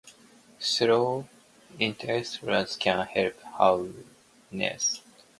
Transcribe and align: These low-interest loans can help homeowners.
These 0.57 0.81
low-interest 0.81 2.41
loans 2.41 2.75
can 2.75 3.05
help 3.05 3.35
homeowners. 3.41 5.01